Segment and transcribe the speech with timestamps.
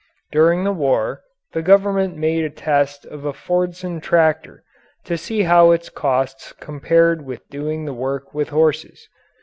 [0.31, 1.21] During the war
[1.51, 4.63] the Government made a test of a Fordson tractor
[5.05, 9.07] to see how its costs compared with doing the work with horses.